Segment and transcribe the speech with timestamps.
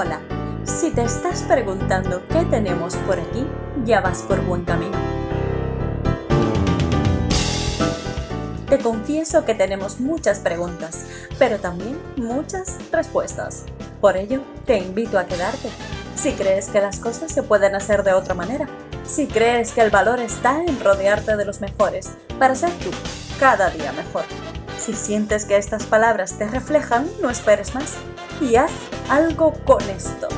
[0.00, 0.20] Hola,
[0.62, 3.44] si te estás preguntando qué tenemos por aquí,
[3.84, 4.96] ya vas por buen camino.
[8.68, 11.04] Te confieso que tenemos muchas preguntas,
[11.36, 13.64] pero también muchas respuestas.
[14.00, 15.68] Por ello, te invito a quedarte.
[16.14, 18.68] Si crees que las cosas se pueden hacer de otra manera,
[19.04, 22.90] si crees que el valor está en rodearte de los mejores para ser tú
[23.40, 24.26] cada día mejor.
[24.78, 27.96] Si sientes que estas palabras te reflejan, no esperes más
[28.40, 28.72] y haz
[29.10, 30.28] algo con esto.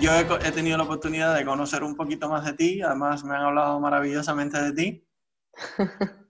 [0.00, 3.42] Yo he, tenido la oportunidad de conocer un poquito más de ti, además me han
[3.42, 5.08] hablado maravillosamente de ti.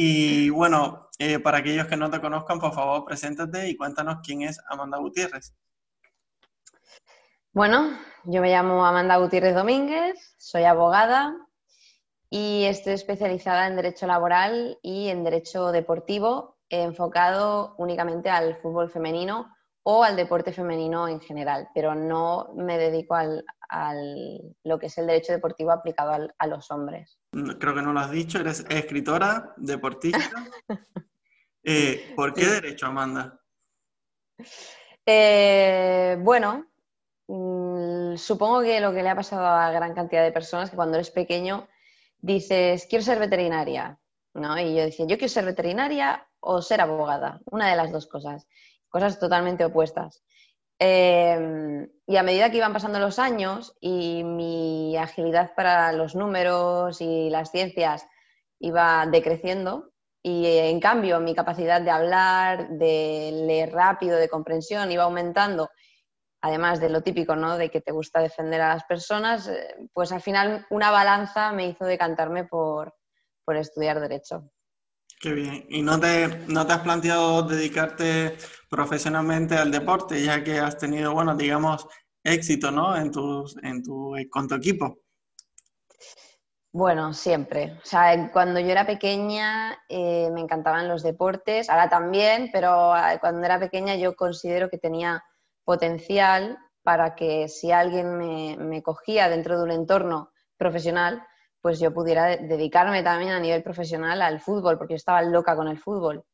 [0.00, 4.42] Y bueno, eh, para aquellos que no te conozcan, por favor, preséntate y cuéntanos quién
[4.42, 5.56] es Amanda Gutiérrez.
[7.52, 11.47] Bueno, yo me llamo Amanda Gutiérrez Domínguez, soy abogada
[12.30, 19.54] y estoy especializada en Derecho Laboral y en Derecho Deportivo, enfocado únicamente al fútbol femenino
[19.82, 23.44] o al deporte femenino en general, pero no me dedico al,
[24.64, 27.18] lo que es el derecho deportivo aplicado a los hombres.
[27.58, 30.20] Creo que no lo has dicho, eres escritora, deportista.
[31.70, 33.38] Eh, ¿Por qué derecho, Amanda?
[35.04, 36.66] Eh, bueno,
[37.26, 40.94] mm, supongo que lo que le ha pasado a gran cantidad de personas, que cuando
[40.94, 41.68] eres pequeño
[42.20, 43.98] dices, quiero ser veterinaria,
[44.34, 44.58] ¿no?
[44.58, 48.46] Y yo decía, yo quiero ser veterinaria o ser abogada, una de las dos cosas,
[48.88, 50.22] cosas totalmente opuestas.
[50.78, 57.00] Em, y a medida que iban pasando los años y mi agilidad para los números
[57.00, 58.06] y las ciencias
[58.60, 65.04] iba decreciendo, y en cambio mi capacidad de hablar, de leer rápido, de comprensión iba
[65.04, 65.70] aumentando,
[66.40, 67.56] además de lo típico, ¿no?
[67.56, 71.66] De que te gusta defender a las personas, eh, pues al final una balanza me
[71.66, 72.94] hizo decantarme por,
[73.44, 74.50] por estudiar Derecho.
[75.20, 75.66] Qué bien.
[75.68, 78.36] ¿Y no te, no te has planteado dedicarte
[78.70, 81.86] profesionalmente al deporte, ya que has tenido, bueno, digamos,
[82.22, 82.96] éxito, ¿no?
[82.96, 84.98] En tus, en tu, con tu equipo.
[86.72, 87.78] Bueno, siempre.
[87.82, 93.18] O sea, cuando yo era pequeña eh, me encantaban los deportes, ahora también, pero ah,
[93.20, 95.24] cuando era pequeña yo considero que tenía
[95.68, 101.22] potencial para que si alguien me, cogía dentro de un entorno profesional,
[101.60, 105.68] pues yo pudiera dedicarme también a nivel profesional al fútbol, porque yo estaba loca con
[105.68, 106.24] el fútbol.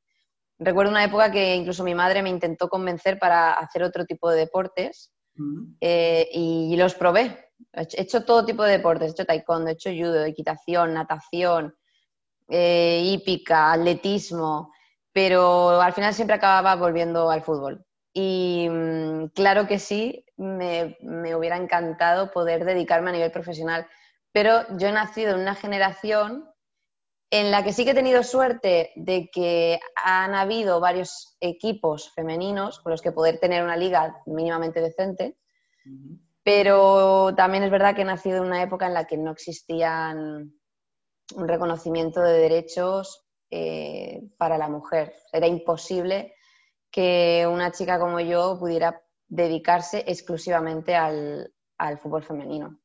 [0.60, 4.38] Recuerdo una época que incluso mi madre me intentó convencer para hacer otro tipo de
[4.38, 5.12] deportes
[5.80, 7.50] eh, y los probé.
[7.72, 11.74] He hecho todo tipo de deportes, he hecho taekwondo, he hecho judo, equitación, natación,
[12.48, 14.72] eh, hípica, atletismo,
[15.12, 17.84] pero al final siempre acababa volviendo al fútbol.
[18.16, 20.96] Y mm, claro que sí, me,
[21.34, 23.86] hubiera encantado poder dedicarme a nivel profesional,
[24.32, 26.48] pero yo he nacido en una generación
[27.30, 32.78] en la que sí que he tenido suerte de que han habido varios equipos femeninos
[32.78, 35.36] con los que poder tener una liga mínimamente decente,
[36.44, 40.54] pero también es verdad que he nacido en una época en la que no existían
[41.34, 45.14] un reconocimiento de derechos eh, para la mujer.
[45.32, 46.33] Era imposible
[46.94, 51.50] que una chica como yo pudiera dedicarse exclusivamente al,
[52.00, 52.78] fútbol femenino.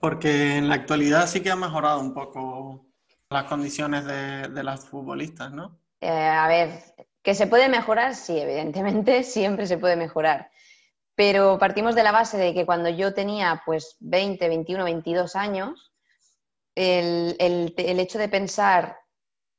[0.00, 2.84] Porque en la actualidad sí que ha mejorado un poco
[3.30, 5.78] las condiciones de, las futbolistas, ¿no?
[6.00, 6.82] Eh, a ver,
[7.22, 10.50] que se puede mejorar, sí, evidentemente, siempre se puede mejorar.
[11.14, 15.92] Pero partimos de la base de que cuando yo tenía pues 20, 21, 22 años,
[16.74, 19.01] el, el hecho de pensar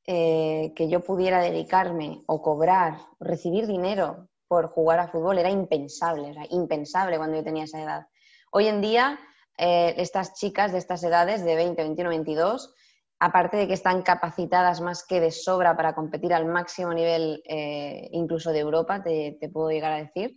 [0.05, 6.29] eh, que yo pudiera dedicarme o cobrar, recibir dinero por jugar a fútbol era impensable,
[6.29, 8.07] era impensable cuando yo tenía esa edad.
[8.51, 9.17] Hoy en día,
[9.57, 12.73] eh, estas chicas de estas edades, de 20, 21, 22,
[13.17, 18.09] aparte de que están capacitadas más que de sobra para competir al máximo nivel, eh,
[18.11, 20.35] incluso de Europa, te, puedo llegar a decir,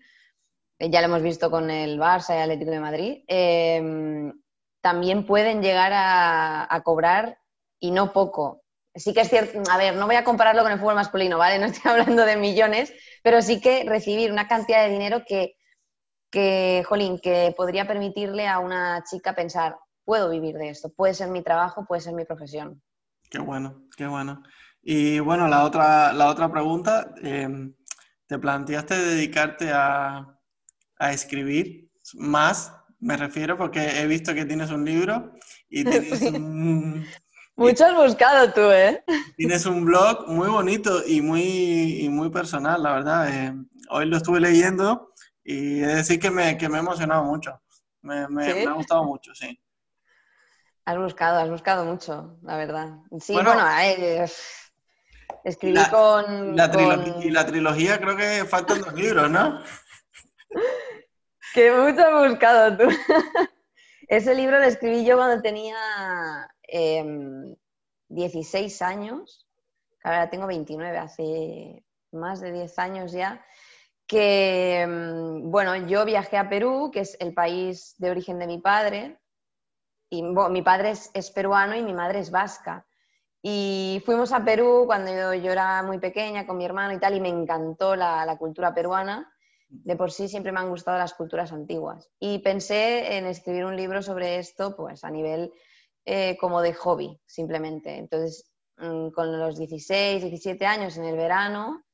[0.78, 3.24] ya lo hemos visto con el Barça y Atlético de Madrid,
[4.80, 7.40] también pueden llegar a cobrar
[7.80, 8.62] y no poco
[8.96, 11.58] sí que es cierto, a ver, no voy a compararlo con el fútbol masculino, ¿vale?
[11.60, 15.56] No estoy hablando de millones, pero sí que recibir una cantidad de dinero que,
[16.30, 21.28] que, jolín, que podría permitirle a una chica pensar, puedo vivir de esto, puede ser
[21.28, 22.82] mi trabajo, puede ser mi profesión.
[23.30, 24.42] Qué bueno, qué bueno.
[24.82, 27.74] Y bueno, la otra, la otra pregunta, em,
[28.26, 30.38] ¿te planteaste dedicarte a,
[30.98, 32.72] a escribir más?
[33.00, 35.32] Me refiero porque he visto que tienes un libro
[35.68, 37.04] y tienes un,
[37.56, 39.04] mucho has buscado tú, ¿eh?
[39.36, 43.28] Tienes un blog muy bonito y muy, muy personal, la verdad.
[43.28, 43.54] Eh,
[43.90, 45.12] hoy lo estuve leyendo
[45.42, 47.60] y he de decir que me, que me ha emocionado mucho.
[48.02, 49.60] Me, me, ha gustado mucho, sí.
[50.84, 52.98] Has buscado, has buscado mucho, la verdad.
[53.20, 53.52] Sí, bueno,
[55.44, 56.70] Escribí con, la
[57.22, 59.60] Y la trilogía creo que faltan dos libros, ¿no?
[61.54, 62.88] que mucho has buscado tú.
[64.08, 65.76] Ese libro lo escribí yo cuando tenía
[66.68, 69.46] 16 em, años.
[70.02, 73.44] Ahora tengo 29, hace más de 10 años ya.
[74.06, 78.58] Que, em, bueno, yo viajé a Perú, que es el país de origen de mi
[78.58, 79.18] padre.
[80.08, 82.86] Y mi padre es peruano y mi madre es vasca.
[83.48, 87.20] Y fuimos a Perú cuando yo, era muy pequeña con mi hermano y tal, y
[87.20, 89.32] me encantó la, cultura peruana.
[89.68, 92.10] De por sí siempre me han gustado las culturas antiguas.
[92.18, 95.52] Y pensé en escribir un libro sobre esto, pues a nivel
[96.06, 97.96] eh, como de hobby, simplemente.
[97.96, 98.48] Entonces,
[98.78, 101.84] mm, con los 16, 17 años en el verano,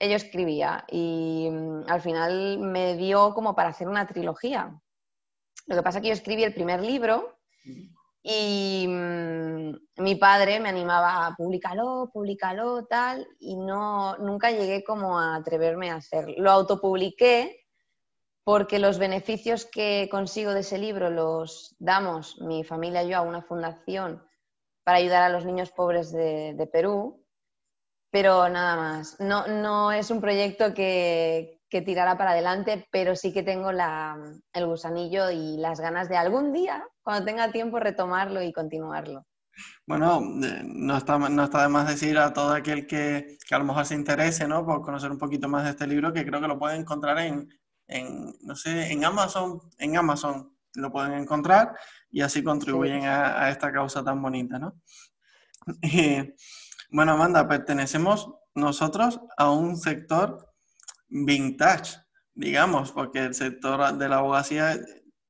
[0.00, 4.80] yo escribía y mm, al final me dio como para hacer una trilogía.
[5.66, 7.40] Lo que pasa es que yo escribí el primer libro
[8.22, 15.18] y mm, mi padre me animaba a publicarlo, publicarlo, tal, y no, nunca llegué como
[15.18, 16.34] a atreverme a hacerlo.
[16.38, 17.66] Lo autopubliqué
[18.48, 23.20] porque los beneficios que consigo de ese libro los damos mi familia y yo a
[23.20, 24.22] una fundación
[24.84, 27.22] para ayudar a los niños pobres de, Perú,
[28.10, 29.20] pero nada más.
[29.20, 34.66] No, no es un proyecto que, que tirara para adelante, pero sí que tengo el
[34.66, 39.26] gusanillo y las ganas de algún día, cuando tenga tiempo, retomarlo y continuarlo.
[39.86, 43.64] Bueno, eh, no está, no está de más decir a todo aquel que, a lo
[43.64, 44.64] mejor se interese, ¿no?
[44.64, 47.48] Por conocer un poquito más de este libro, que creo que lo pueden encontrar en,
[48.42, 51.74] no sé, en Amazon, en Amazon lo pueden encontrar
[52.10, 54.80] y así contribuyen a, esta causa tan bonita, ¿no?
[56.90, 60.52] bueno, Amanda, pertenecemos nosotros a un sector
[61.08, 61.96] vintage,
[62.34, 64.78] digamos, porque el sector de la abogacía,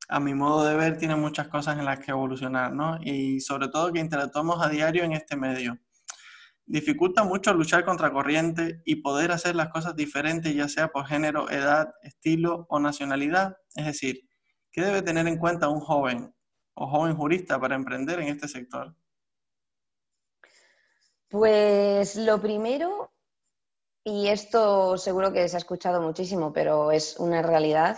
[0.09, 2.99] a mi modo de ver, tiene muchas cosas en las que evolucionar, ¿no?
[3.03, 5.79] Y sobre todo que interactuamos a diario en este medio.
[6.71, 11.49] Dificulta mucho luchar contra corriente y poder hacer las cosas diferentes, ya sea por género,
[11.49, 13.57] edad, estilo o nacionalidad.
[13.75, 14.29] Es decir,
[14.71, 16.35] ¿qué debe tener en cuenta un joven
[16.75, 18.95] o joven jurista para emprender en este sector?
[21.31, 23.13] Pues lo primero
[24.05, 27.97] y esto seguro que se ha escuchado muchísimo, pero es una realidad,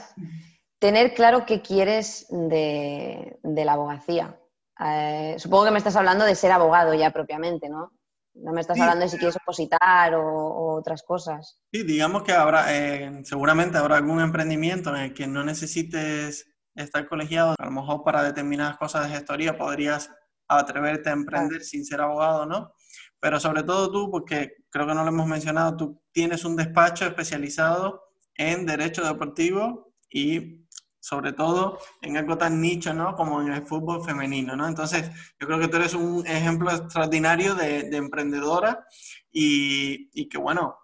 [0.79, 4.41] tener claro qué quieres de, la abogacía.
[4.79, 7.93] Eh, supongo que me estás hablando de ser abogado ya propiamente, ¿no?
[8.35, 11.61] No me estás hablando de si quieres opositar o, otras cosas.
[11.73, 17.09] Sí, digamos que habrá, eh, seguramente habrá algún emprendimiento en el que no necesites estar
[17.09, 17.55] colegiado.
[17.59, 20.11] A lo mejor para determinadas cosas de gestoría podrías
[20.49, 22.73] atreverte a emprender sin ser abogado, ¿no?
[23.21, 27.05] pero sobre todo tú, porque creo que no lo hemos mencionado, tú tienes un despacho
[27.05, 28.03] especializado
[28.35, 30.65] en derecho deportivo y
[31.01, 33.15] sobre todo en algo tan nicho, ¿no?
[33.17, 34.69] Como en el fútbol femenino, ¿no?
[34.69, 35.11] Entonces,
[35.41, 38.87] yo creo que tú eres un ejemplo extraordinario de, emprendedora
[39.33, 40.77] y, y, que, bueno,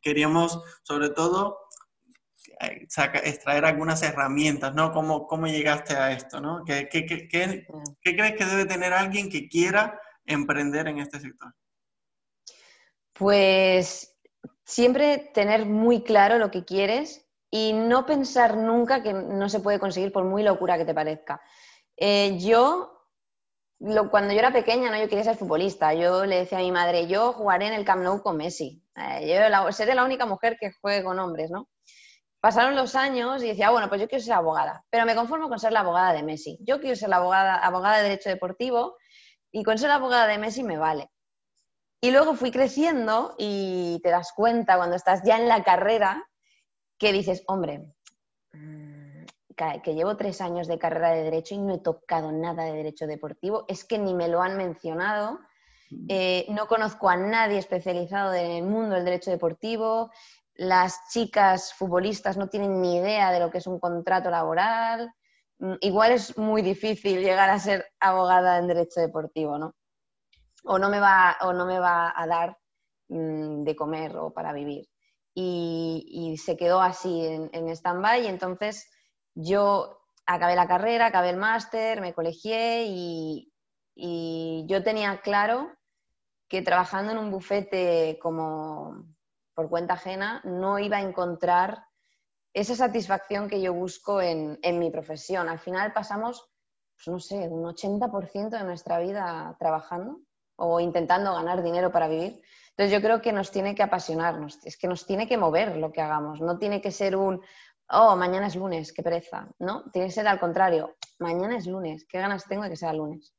[0.00, 1.66] queríamos sobre todo
[2.60, 2.86] eh,
[3.24, 4.92] extraer algunas herramientas, ¿no?
[4.92, 6.64] ¿Cómo, cómo llegaste a esto, ¿no?
[6.64, 7.66] ¿Qué, qué, qué, qué,
[8.02, 11.52] crees que debe tener alguien que quiera emprender en este sector?
[13.12, 14.16] Pues
[14.64, 19.78] siempre tener muy claro lo que quieres y no pensar nunca que no se puede
[19.78, 21.40] conseguir por muy locura que te parezca.
[21.96, 23.06] Eh, yo,
[24.10, 24.98] cuando yo era pequeña, ¿no?
[24.98, 25.94] yo quería ser futbolista.
[25.94, 28.82] Yo le decía a mi madre, yo jugaré en el Camp Nou con Messi.
[28.96, 31.68] Eh, yo seré la única mujer que juegue con hombres, ¿no?
[32.40, 35.58] Pasaron los años y decía, bueno, pues yo quiero ser abogada, pero me conformo con
[35.58, 36.58] ser la abogada de Messi.
[36.60, 38.96] Yo quiero ser la abogada, abogada de Derecho Deportivo
[39.50, 41.10] y con ser abogada de Messi me vale.
[42.00, 46.28] Y luego fui creciendo y te das cuenta cuando estás ya en la carrera
[46.98, 47.86] que dices, hombre,
[48.52, 49.24] mm,
[49.82, 53.06] que llevo tres años de carrera de derecho y no he tocado nada de derecho
[53.06, 55.40] deportivo, es que ni me lo han mencionado,
[55.90, 56.06] mm.
[56.08, 60.10] eh, no conozco a nadie especializado en el mundo del derecho deportivo,
[60.54, 65.12] las chicas futbolistas no tienen ni idea de lo que es un contrato laboral,
[65.58, 69.74] Mm, igual es muy difícil llegar a ser abogada en derecho deportivo, ¿no?
[70.64, 72.58] O no me va, o no me va a dar
[73.08, 74.86] mm, de comer o para vivir.
[75.38, 78.88] Y, se quedó así en, en stand-by entonces
[79.34, 83.52] yo acabé la carrera, acabé el máster, me colegié y,
[83.94, 85.70] y yo tenía claro
[86.48, 89.04] que trabajando en un bufete como
[89.54, 91.84] por cuenta ajena no iba a encontrar
[92.52, 95.48] esa satisfacción que yo busco en, mi profesión.
[95.48, 96.48] Al final pasamos,
[96.94, 100.20] pues no sé, un 80% de nuestra vida trabajando
[100.56, 102.42] o intentando ganar dinero para vivir.
[102.76, 105.92] Entonces yo creo que nos tiene que apasionarnos, es que nos tiene que mover lo
[105.92, 107.40] que hagamos, no tiene que ser un,
[107.88, 109.90] oh, mañana es lunes, qué pereza, ¿no?
[109.92, 113.34] Tiene que ser al contrario, mañana es lunes, qué ganas tengo de que sea lunes.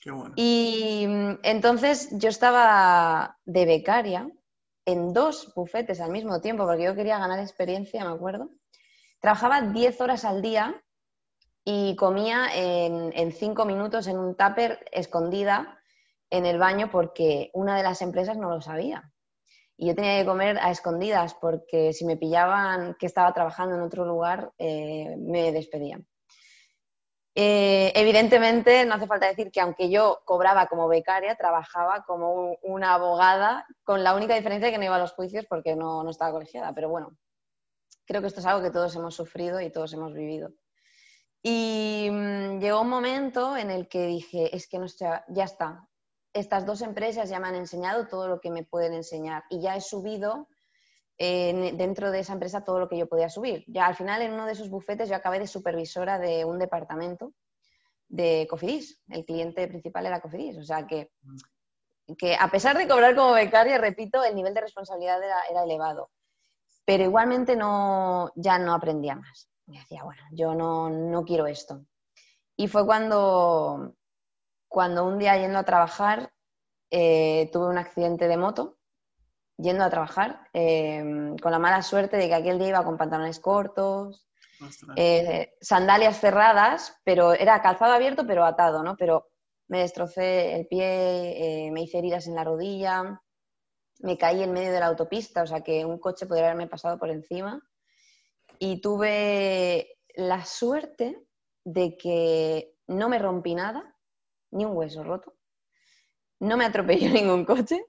[0.00, 0.34] Qué bueno.
[0.36, 4.30] Y mm, entonces yo estaba de becaria
[4.84, 8.50] en dos bufetes al mismo tiempo, porque yo quería ganar experiencia, me acuerdo.
[9.18, 10.80] Trabajaba 10 horas al día
[11.64, 15.75] y comía en, en cinco minutos en un tupper escondida
[16.30, 19.12] en el baño porque una de las empresas no lo sabía.
[19.76, 23.82] Y yo tenía que comer a escondidas porque si me pillaban que estaba trabajando en
[23.82, 26.06] otro lugar, eh, me despedían.
[27.38, 32.94] Eh, evidentemente, no hace falta decir que aunque yo cobraba como becaria, trabajaba como una
[32.94, 36.10] abogada, con la única diferencia de que no iba a los juicios porque no, no
[36.10, 36.72] estaba colegiada.
[36.72, 37.14] Pero bueno,
[38.06, 40.54] creo que esto es algo que todos hemos sufrido y todos hemos vivido.
[41.42, 45.86] Y mm, llegó un momento en el que dije, es que no ya está,
[46.36, 49.76] estas dos empresas ya me han enseñado todo lo que me pueden enseñar y ya
[49.76, 50.48] he subido
[51.18, 53.64] eh, dentro de esa empresa todo lo que yo podía subir.
[53.68, 57.32] Ya al final en uno de esos bufetes yo acabé de supervisora de un departamento
[58.08, 59.00] de Cofidis.
[59.08, 60.58] El cliente principal era Cofidis.
[60.58, 61.10] O sea que,
[62.18, 66.10] que a pesar de cobrar como becaria, repito, el nivel de responsabilidad era, elevado.
[66.84, 69.48] Pero igualmente no, ya no aprendía más.
[69.66, 71.84] Y decía, bueno, yo no, no quiero esto.
[72.56, 73.95] Y fue cuando,
[74.68, 76.32] cuando un día yendo a trabajar
[76.90, 78.78] eh, tuve un accidente de moto,
[79.56, 83.40] yendo a trabajar, eh, con la mala suerte de que aquel día iba con pantalones
[83.40, 84.28] cortos,
[84.96, 88.96] eh, sandalias cerradas, pero era calzado abierto pero atado, ¿no?
[88.96, 89.28] Pero
[89.68, 93.20] me destrocé el pie, me hice heridas en la rodilla,
[94.00, 96.98] me caí en medio de la autopista, o sea que un coche podría haberme pasado
[96.98, 97.60] por encima.
[98.58, 101.26] Y tuve la suerte
[101.64, 103.95] de que no me rompí nada,
[104.50, 105.34] ni un hueso roto.
[106.40, 107.84] No me atropelló ningún coche.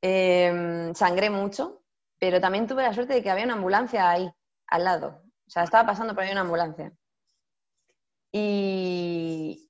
[0.00, 1.82] Em, sangré mucho,
[2.18, 4.30] pero también tuve la suerte de que había una ambulancia ahí,
[4.66, 5.22] al lado.
[5.46, 6.92] O sea, estaba pasando por ahí una ambulancia.
[8.32, 9.64] Y,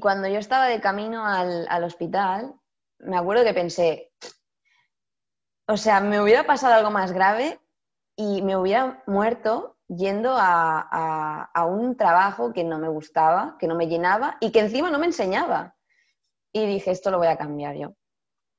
[0.00, 2.54] cuando yo estaba de camino al, al hospital,
[2.98, 4.12] me acuerdo que pensé,
[5.66, 7.58] o sea, me hubiera pasado algo más grave
[8.16, 13.86] y me hubiera muerto yendo a, un trabajo que no me gustaba, que no me
[13.86, 15.76] llenaba y que encima no me enseñaba.
[16.52, 17.94] Y dije, esto lo voy a cambiar yo.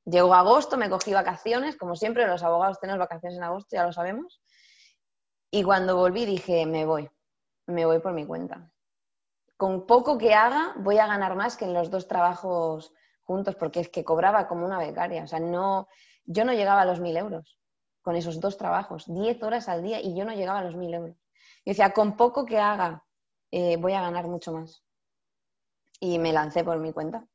[0.05, 3.93] Llegó agosto, me cogí vacaciones, como siempre los abogados tenemos vacaciones en agosto, ya lo
[3.93, 4.41] sabemos.
[5.49, 7.09] Y cuando volví dije, me voy,
[7.65, 8.69] me voy por mi cuenta.
[9.57, 13.79] Con poco que haga, voy a ganar más que en los dos trabajos juntos, porque
[13.79, 15.23] es que cobraba como una becaria.
[15.23, 15.87] O sea, no,
[16.25, 17.57] yo no llegaba a los mil euros
[18.05, 20.93] con esos dos trabajos, 10 horas al día y yo no llegaba a los 1.000
[20.93, 21.17] euros.
[21.65, 23.03] Y decía, con poco que haga,
[23.49, 24.83] eh, voy a ganar mucho más.
[25.99, 27.25] Y me lancé por mi cuenta.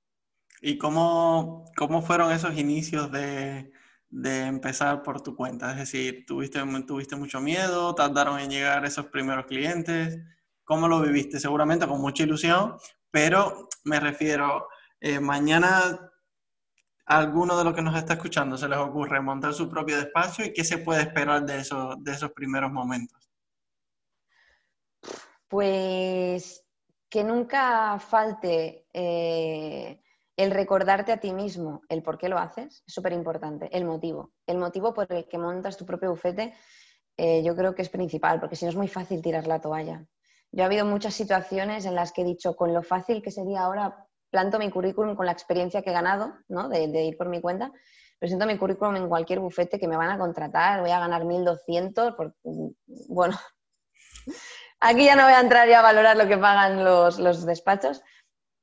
[0.62, 3.72] ¿Y cómo, cómo fueron esos inicios de,
[4.10, 5.72] de, empezar por tu cuenta?
[5.72, 7.92] Es decir, ¿tuviste, ¿tuviste mucho miedo?
[7.96, 10.20] ¿Tardaron en llegar esos primeros clientes?
[10.62, 11.40] ¿Cómo lo viviste?
[11.40, 12.76] Seguramente con mucha ilusión,
[13.10, 14.68] pero me refiero,
[15.00, 16.12] eh, mañana
[17.10, 20.52] alguno de los que nos está escuchando se les ocurre montar su propio despacho y
[20.52, 23.18] qué se puede esperar de, de esos primeros momentos?
[25.48, 26.64] Pues
[27.08, 30.00] que nunca falte eh,
[30.36, 34.30] el recordarte a ti mismo el por qué lo haces, es súper importante, el motivo.
[34.46, 36.54] El motivo por el que montas tu propio bufete
[37.16, 40.06] eh, yo creo que es principal, porque si no es muy fácil tirar la toalla.
[40.52, 43.62] Yo ha habido muchas situaciones en las que he dicho, con lo fácil que sería
[43.62, 46.68] ahora planto mi currículum con la experiencia que he ganado, ¿no?
[46.68, 47.72] de, ir por mi cuenta,
[48.18, 52.16] presento mi currículum en cualquier bufete que me van a contratar, voy a ganar 1.200,
[52.16, 52.34] por,
[53.08, 53.38] bueno,
[54.80, 58.02] aquí ya no voy a entrar ya a valorar lo que pagan los, despachos,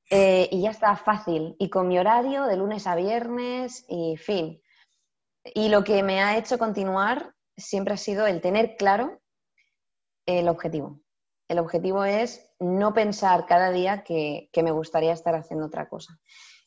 [0.09, 4.61] eh, y ya está fácil, y con mi horario de lunes a viernes, y fin.
[5.53, 9.21] Y lo que me ha hecho continuar siempre ha sido el tener claro
[10.25, 10.99] el objetivo.
[11.47, 16.19] El objetivo es no pensar cada día que, me gustaría estar haciendo otra cosa.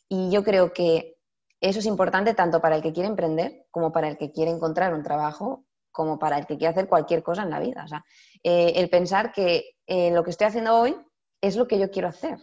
[0.08, 1.16] Y yo creo que
[1.60, 4.94] eso es importante tanto para el que quiere emprender como para el que quiere encontrar
[4.94, 7.84] un trabajo, como para el que quiere hacer cualquier cosa en la vida.
[7.84, 8.04] O sea,
[8.42, 10.96] eh, el pensar que eh, lo que estoy haciendo hoy
[11.42, 12.38] es lo que yo quiero hacer.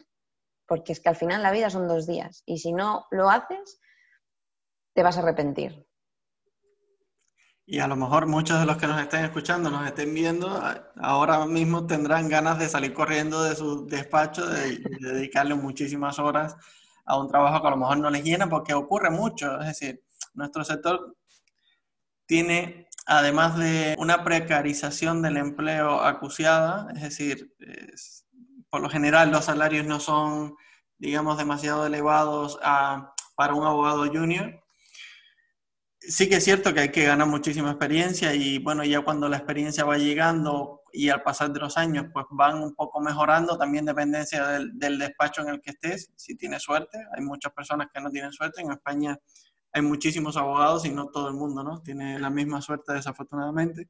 [0.67, 3.79] Porque es que al final la vida son dos días y si no lo haces,
[4.93, 5.86] te vas a arrepentir.
[7.69, 10.63] Y a lo mejor muchos de los que nos estén escuchando, nos estén viendo,
[11.01, 16.55] ahora mismo tendrán ganas de salir corriendo de su despacho, de, dedicarle muchísimas horas
[17.03, 19.59] a un trabajo que a lo mejor no les llena, porque ocurre mucho.
[19.59, 20.01] Es decir,
[20.33, 21.17] nuestro sector
[22.25, 27.53] tiene, además de una precarización del empleo acuciada, es decir,
[28.69, 30.55] por lo general los salarios no son,
[30.99, 32.57] digamos, demasiado elevados
[33.35, 34.63] para un abogado junior
[36.07, 39.37] sí que es cierto que hay que ganar muchísima experiencia y bueno, ya cuando la
[39.37, 43.85] experiencia va llegando y al pasar de los años pues van un poco mejorando, también
[43.85, 48.09] dependencia del, despacho en el que estés, si tienes suerte, hay muchas personas que no
[48.09, 49.17] tienen suerte, en España
[49.73, 51.81] hay muchísimos abogados y no todo el mundo ¿no?
[51.81, 53.89] tiene la misma suerte desafortunadamente.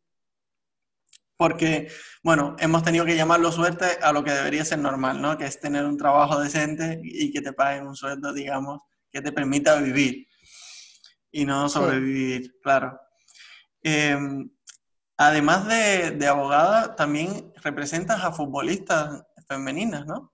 [1.37, 1.87] Porque,
[2.23, 5.37] bueno, hemos tenido que llamarlo suerte a lo que debería ser normal, ¿no?
[5.37, 8.81] Que es tener un trabajo decente y que te paguen un sueldo, digamos,
[9.11, 10.27] que te permita vivir
[11.37, 12.99] y no sobrevivir, claro.
[13.83, 14.49] Em,
[15.17, 20.33] además de, abogada, también representas a futbolistas femeninas, ¿no?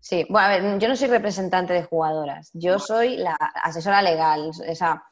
[0.00, 4.50] Sí, bueno, a ver, yo no soy representante de jugadoras, yo soy la asesora legal.
[4.68, 5.04] O sea,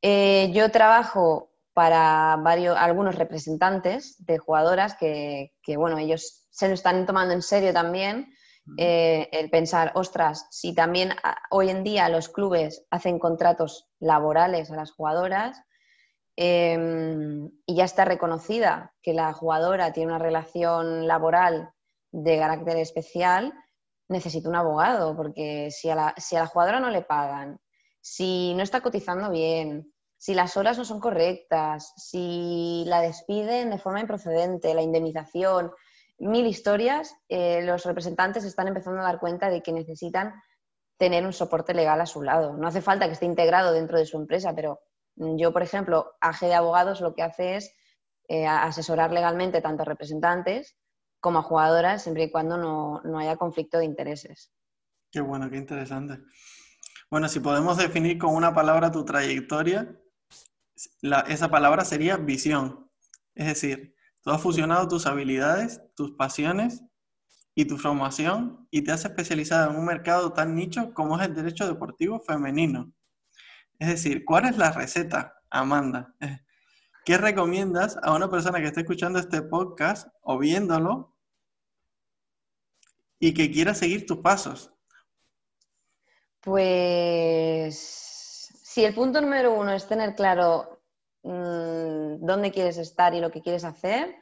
[0.00, 7.04] eh, yo trabajo para varios, algunos representantes de jugadoras que, bueno, ellos se lo están
[7.04, 8.32] tomando en serio también.
[8.78, 14.70] Eh, el pensar, ostras, si también ah, hoy en día los clubes hacen contratos laborales
[14.70, 15.62] a las jugadoras,
[16.36, 21.70] Em, y ya está reconocida que la jugadora tiene una relación laboral
[22.12, 23.54] de carácter especial,
[24.08, 27.58] necesita un abogado, porque si a, la, si a la jugadora no le pagan,
[28.02, 33.78] si no está cotizando bien, si las horas no son correctas, si la despiden de
[33.78, 35.72] forma improcedente, la indemnización,
[36.18, 40.34] mil historias, eh, los representantes están empezando a dar cuenta de que necesitan
[40.98, 42.56] tener un soporte legal a su lado.
[42.56, 44.80] No hace falta que esté integrado dentro de su empresa, pero
[45.14, 47.74] yo, por ejemplo, AG de Abogados lo que hace es
[48.28, 50.76] eh, asesorar legalmente tanto a representantes
[51.20, 54.52] como a jugadoras, siempre y cuando no, haya conflicto de intereses.
[55.10, 56.20] Qué bueno, qué interesante.
[57.10, 59.96] Bueno, si podemos definir con una palabra tu trayectoria,
[61.28, 62.90] esa palabra sería visión.
[63.34, 66.84] Es decir, tú has fusionado tus habilidades, tus pasiones
[67.58, 71.34] y tu formación y te has especializado en un mercado tan nicho como es el
[71.34, 72.92] derecho deportivo femenino.
[73.78, 76.14] Es decir, ¿cuál es la receta, Amanda?
[77.06, 81.16] ¿Qué recomiendas a una persona que esté escuchando este podcast o viéndolo
[83.18, 84.70] y que quiera seguir tus pasos?
[86.40, 90.82] Pues si el punto número uno es tener claro
[91.22, 94.14] mm, dónde quieres estar y lo que quieres hacer,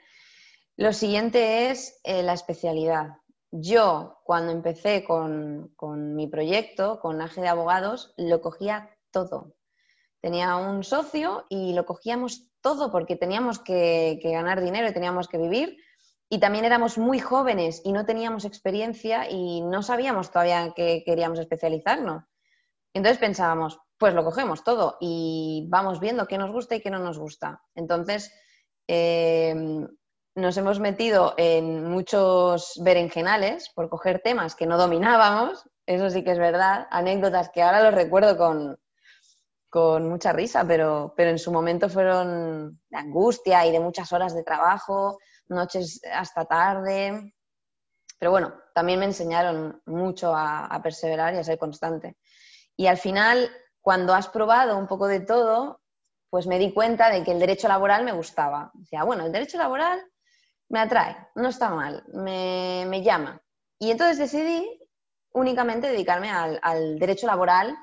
[0.77, 3.24] lo siguiente es eh, la especialidad.
[3.57, 9.55] Yo, cuando empecé con, con mi proyecto, con AG de Abogados, lo cogía todo.
[10.21, 15.39] Tenía un socio y lo cogíamos todo porque teníamos que, ganar dinero y teníamos que
[15.39, 15.77] vivir.
[16.29, 21.39] Y también éramos muy jóvenes y no teníamos experiencia y no sabíamos todavía que queríamos
[21.39, 22.25] especializarnos.
[22.93, 26.99] Entonces pensábamos, pues lo cogemos todo y vamos viendo qué nos gusta y qué no
[26.99, 27.63] nos gusta.
[27.77, 28.33] Entonces,
[28.89, 29.87] em,
[30.35, 36.33] nos hemos metido en muchos berenjenales por coger temas que no dominábamos, eso sí que
[36.33, 38.79] es verdad, anécdotas que ahora los recuerdo con,
[39.69, 44.35] con mucha risa, pero, pero en su momento fueron de angustia y de muchas horas
[44.35, 45.19] de trabajo,
[45.49, 47.35] noches hasta tarde.
[48.19, 52.17] Pero bueno, también me enseñaron mucho a, perseverar y a ser constante.
[52.77, 55.81] Y al final, cuando has probado un poco de todo,
[56.31, 58.71] pues me di cuenta de que el derecho laboral me gustaba.
[58.75, 60.01] Decía, bueno, el derecho laboral
[60.69, 63.41] me atrae, no está mal, me, me llama.
[63.79, 64.81] Y entonces decidí
[65.33, 67.77] únicamente dedicarme al, al derecho laboral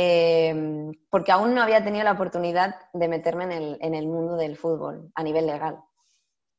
[0.00, 5.10] Em, porque aún no había tenido la oportunidad de meterme en el, mundo del fútbol
[5.14, 5.80] a nivel legal.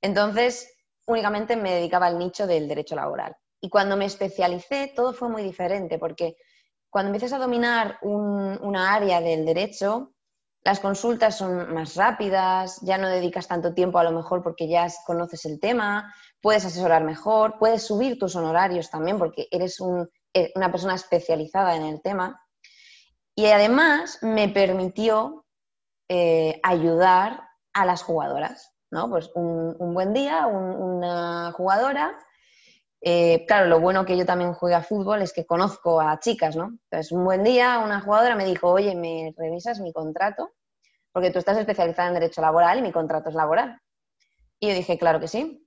[0.02, 0.74] Entonces,
[1.08, 3.38] únicamente me dedicaba al nicho del derecho laboral.
[3.62, 6.36] Y cuando me especialicé, todo fue muy diferente, porque
[6.90, 10.12] cuando empiezas a dominar una área del derecho,
[10.64, 14.88] las consultas son más rápidas, ya no dedicas tanto tiempo a lo mejor porque ya
[15.06, 19.78] conoces el tema, puedes asesorar mejor, puedes subir tus honorarios también porque eres
[20.34, 22.42] eh, una persona especializada en el tema.
[23.36, 25.46] Y además me permitió
[26.10, 27.42] eh, ayudar
[27.74, 29.10] a las jugadoras, ¿no?
[29.10, 32.18] Pues un, buen día, una jugadora.
[33.02, 36.56] Eh, claro, lo bueno que yo también juego a fútbol es que conozco a chicas,
[36.56, 36.78] ¿no?
[36.84, 40.52] Entonces, un buen día, una jugadora me dijo, oye, ¿me revisas mi contrato?
[41.12, 43.80] Porque tú estás especializada en derecho laboral y mi contrato es laboral.
[44.60, 45.66] Y yo dije, claro que sí.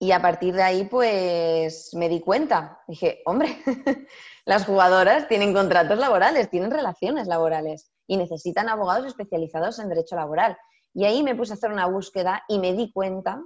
[0.00, 2.80] Y a partir de ahí, pues me di cuenta.
[2.88, 3.56] Dije, hombre,
[4.44, 10.58] las jugadoras tienen contratos laborales, tienen relaciones laborales y necesitan abogados especializados en derecho laboral.
[10.92, 13.40] Y ahí me puse a hacer una búsqueda y me di cuenta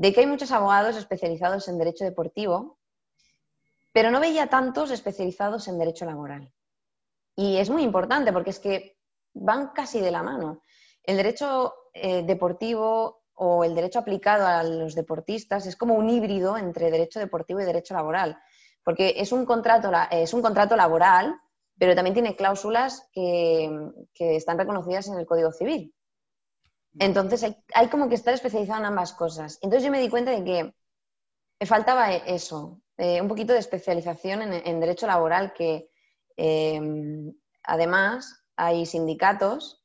[0.00, 2.78] de que hay muchos abogados especializados en derecho deportivo,
[3.92, 6.54] pero no veía tantos especializados en derecho laboral.
[7.36, 8.96] Y es muy importante porque es que
[9.34, 10.62] van casi de la mano.
[11.02, 16.56] El derecho eh, deportivo o el derecho aplicado a los deportistas es como un híbrido
[16.56, 18.38] entre derecho deportivo y derecho laboral,
[18.82, 21.38] porque es un contrato, es un contrato laboral,
[21.78, 23.70] pero también tiene cláusulas que,
[24.18, 25.94] están reconocidas en el Código Civil.
[26.98, 29.58] Entonces hay, como que estar especializado en ambas cosas.
[29.62, 30.74] Entonces yo me di cuenta de que
[31.60, 35.90] me faltaba e, eso, eh, un poquito de especialización en, derecho laboral, que
[36.36, 39.84] em, además hay sindicatos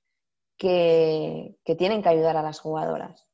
[0.58, 3.28] que, tienen que ayudar a las jugadoras.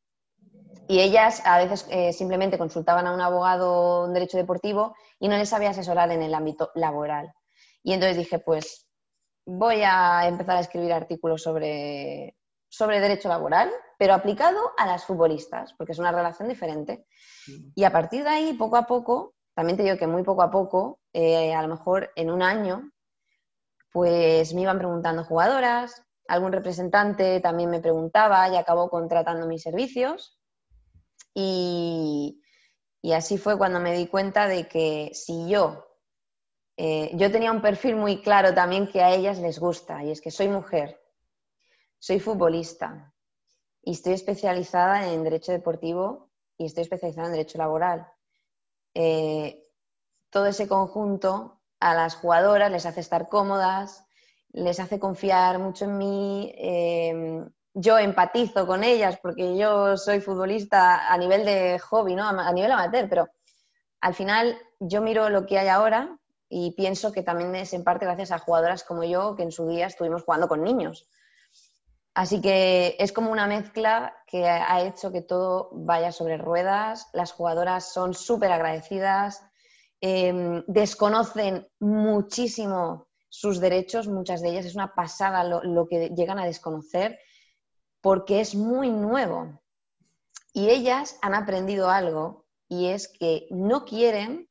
[0.87, 5.37] Y ellas a veces eh, simplemente consultaban a un abogado en derecho deportivo y no
[5.37, 7.33] les sabía asesorar en el ámbito laboral.
[7.83, 8.87] Y entonces dije, pues
[9.45, 12.35] voy a empezar a escribir artículos sobre,
[12.71, 17.05] sobre derecho laboral, pero aplicado a las futbolistas, porque es una relación diferente.
[17.75, 20.49] Y a partir de ahí, poco a poco, también te digo que muy poco a
[20.49, 22.89] poco, eh, a lo mejor en un año,
[23.91, 30.39] pues me iban preguntando jugadoras, algún representante también me preguntaba y acabó contratando mis servicios.
[31.33, 32.41] Y,
[33.01, 35.91] y así fue cuando me di cuenta de que si yo
[36.77, 40.21] eh, yo tenía un perfil muy claro también que a ellas les gusta, y es
[40.21, 40.99] que soy mujer,
[42.01, 43.13] soy futbolista
[43.83, 48.07] y estoy especializada en derecho deportivo y estoy especializada en derecho laboral.
[48.95, 49.63] Eh,
[50.31, 54.03] todo ese conjunto a las jugadoras les hace estar cómodas,
[54.51, 56.51] les hace confiar mucho en mí.
[56.57, 62.27] Eh, yo empatizo con ellas porque yo soy futbolista a nivel de hobby, ¿no?
[62.27, 63.29] a nivel amateur, pero
[64.01, 66.17] al final yo miro lo que hay ahora
[66.49, 69.67] y pienso que también es en parte gracias a jugadoras como yo que en su
[69.67, 71.07] día estuvimos jugando con niños.
[72.13, 77.07] Así que es como una mezcla que ha hecho que todo vaya sobre ruedas.
[77.13, 79.41] Las jugadoras son súper agradecidas,
[80.01, 84.65] em, desconocen muchísimo sus derechos, muchas de ellas.
[84.65, 87.17] Es una pasada lo que llegan a desconocer
[88.01, 89.61] porque es muy nuevo.
[90.53, 94.49] Y ellas han aprendido algo y es que no quieren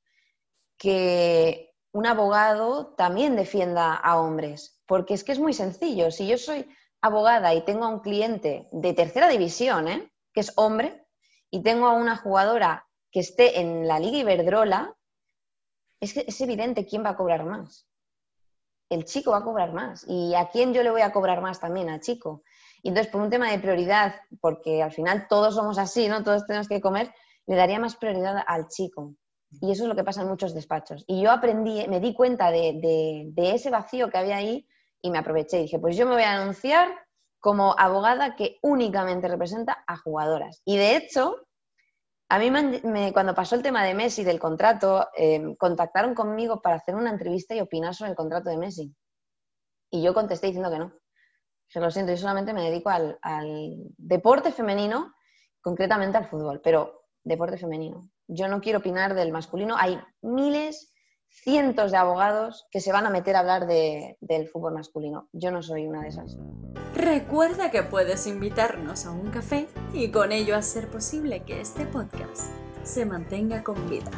[0.78, 6.10] que un abogado también defienda a hombres, porque es que es muy sencillo.
[6.10, 6.66] Si yo soy
[7.02, 10.12] abogada y tengo a un cliente de tercera división, ¿eh?
[10.32, 11.06] que es hombre,
[11.50, 14.94] y tengo a una jugadora que esté en la Liga Iberdrola,
[16.00, 17.90] es evidente quién va a cobrar más.
[18.90, 20.04] El chico va a cobrar más.
[20.08, 21.88] ¿Y a quién yo le voy a cobrar más también?
[21.88, 22.42] Al chico.
[22.82, 26.24] Y entonces, por un tema de prioridad, porque al final todos somos así, ¿no?
[26.24, 27.14] Todos tenemos que comer,
[27.46, 29.14] le daría más prioridad al chico.
[29.60, 31.04] Y eso es lo que pasa en muchos despachos.
[31.06, 34.66] Y yo aprendí, me di cuenta de, ese vacío que había ahí
[35.02, 35.58] y me aproveché.
[35.58, 36.88] Y dije, pues yo me voy a anunciar
[37.40, 40.60] como abogada que únicamente representa a jugadoras.
[40.64, 41.36] Y de hecho,
[42.28, 42.50] a mí
[43.12, 47.54] cuando pasó el tema de Messi, del contrato, em, contactaron conmigo para hacer una entrevista
[47.54, 48.94] y opinar sobre el contrato de Messi.
[49.90, 50.92] Y yo contesté diciendo que no.
[51.68, 55.14] Que lo siento, yo solamente me dedico al, al deporte femenino,
[55.60, 59.76] concretamente al fútbol, pero deporte femenino yo no quiero opinar del masculino.
[59.76, 60.89] Hay miles,
[61.30, 65.28] cientos de abogados que se van a meter a hablar del fútbol masculino.
[65.32, 66.36] Yo no soy una de esas.
[66.94, 72.52] Recuerda que puedes invitarnos a un café y con ello hacer posible que este podcast
[72.82, 74.10] se mantenga con vida.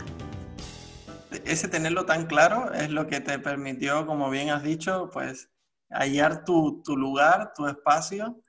[1.45, 5.49] Ese tenerlo tan claro es lo que te permitió, como bien has dicho, pues
[5.91, 8.41] hallar tu, lugar, tu espacio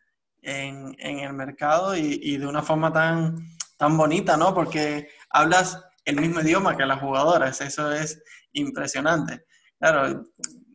[0.41, 3.37] en, el mercado y, y, de una forma tan,
[3.77, 4.53] tan bonita, ¿no?
[4.53, 8.21] Porque hablas el mismo idioma que las jugadoras, eso es
[8.53, 9.45] impresionante.
[9.79, 10.25] Claro,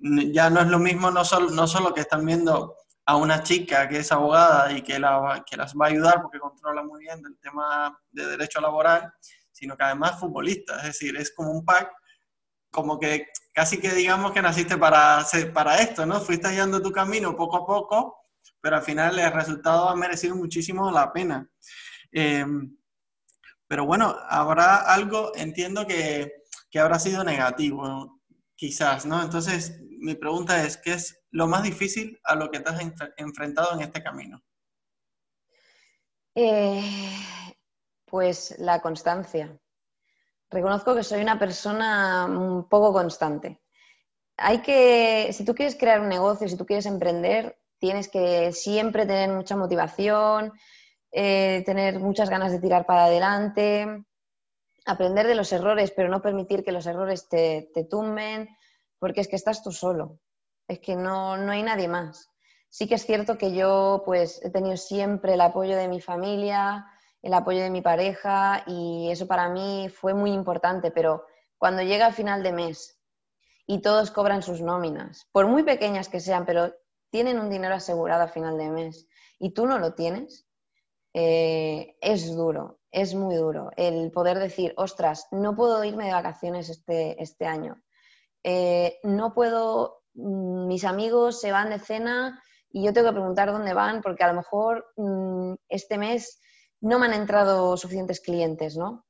[0.00, 3.88] ya no es lo mismo, no solo, no solo que están viendo a una chica
[3.88, 7.22] que es abogada y que, la, que las va a ayudar porque controla muy bien
[7.26, 9.10] el tema de derecho laboral,
[9.50, 11.90] sino que además futbolista, es decir, es como un pack,
[12.70, 16.20] como que casi que digamos que naciste para, para esto, ¿no?
[16.20, 18.14] Fuiste hallando tu camino poco a poco,
[18.60, 21.48] pero al final el resultado ha merecido muchísimo la pena.
[22.12, 22.44] Eh,
[23.66, 26.42] pero bueno, habrá algo, entiendo que,
[26.74, 28.20] habrá sido negativo,
[28.54, 29.22] quizás, ¿no?
[29.22, 32.80] Entonces, mi pregunta es, ¿qué es lo más difícil a lo que te has
[33.16, 34.42] enfrentado en este camino?
[36.34, 36.82] Eh,
[38.04, 39.58] pues la constancia.
[40.50, 43.60] Reconozco que soy una persona un poco constante.
[44.36, 49.04] Hay que, si tú quieres crear un negocio, si tú quieres emprender, tienes que siempre
[49.04, 50.52] tener mucha motivación,
[51.10, 54.04] eh, tener muchas ganas de tirar para adelante,
[54.86, 58.48] aprender de los errores, pero no permitir que los errores te, tumben,
[58.98, 60.20] porque es que estás tú solo,
[60.66, 62.30] es que no, no hay nadie más.
[62.70, 66.86] Sí que es cierto que yo pues he tenido siempre el apoyo de mi familia,
[67.22, 71.24] el apoyo de mi pareja y eso para mí fue muy importante, pero
[71.56, 73.00] cuando llega el final de mes
[73.66, 76.74] y todos cobran sus nóminas, por muy pequeñas que sean, pero
[77.10, 80.46] tienen un dinero asegurado a final de mes y tú no lo tienes,
[81.14, 86.68] eh, es duro, es muy duro el poder decir, ostras, no puedo irme de vacaciones
[86.68, 87.82] este, este año,
[88.44, 93.52] eh, no puedo, mm, mis amigos se van de cena y yo tengo que preguntar
[93.52, 96.40] dónde van porque a lo mejor mm, este mes
[96.80, 99.04] no me han entrado suficientes clientes, ¿no?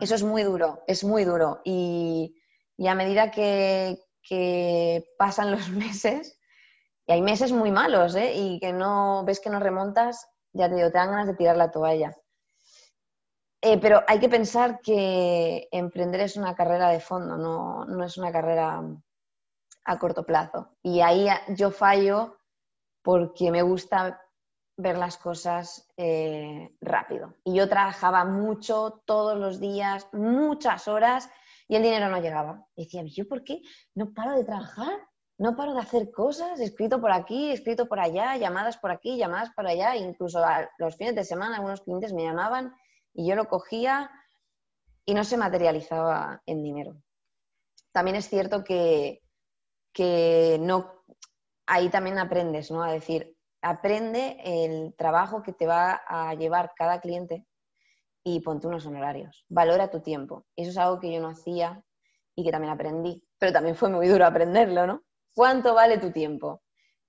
[0.00, 1.60] Eso es muy duro, es muy duro.
[1.64, 2.34] Y,
[2.86, 3.98] a medida que,
[5.18, 6.38] pasan los meses,
[7.06, 8.34] y hay meses muy malos, ¿eh?
[8.34, 11.56] Y que no ves que no remontas, ya te digo, te dan ganas de tirar
[11.56, 12.14] la toalla.
[13.60, 18.16] Eh, pero hay que pensar que emprender es una carrera de fondo, no, no es
[18.16, 18.82] una carrera
[19.84, 20.76] a corto plazo.
[20.82, 22.38] Y ahí yo fallo
[23.02, 24.22] porque me gusta
[24.76, 27.34] ver las cosas eh, rápido.
[27.42, 31.28] Y yo trabajaba mucho, todos los días, muchas horas,
[31.66, 32.64] y el dinero no llegaba.
[32.76, 33.60] Y decía, ¿yo por qué
[33.94, 34.94] no paro de trabajar?
[35.36, 39.50] No paro de hacer cosas, escrito por aquí, escrito por allá, llamadas por aquí, llamadas
[39.54, 40.40] por allá, incluso
[40.78, 42.74] los fines de semana algunos clientes me llamaban
[43.14, 44.10] y yo lo cogía
[45.04, 47.02] y no se materializaba en dinero.
[47.92, 49.22] También es cierto que,
[49.92, 51.04] que no,
[51.66, 52.82] ahí también aprendes, ¿no?
[52.82, 57.46] A decir, aprende el trabajo que te va a llevar cada cliente
[58.22, 59.44] y ponte unos honorarios.
[59.48, 60.46] Valora tu tiempo.
[60.56, 61.82] Eso es algo que yo no hacía
[62.34, 65.02] y que también aprendí, pero también fue muy duro aprenderlo, ¿no?
[65.34, 66.62] ¿Cuánto vale tu tiempo?